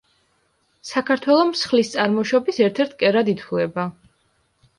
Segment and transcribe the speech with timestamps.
[0.91, 3.87] საქართველო მსხლის წარმოშობის ერთ-ერთ კერად ითვლება.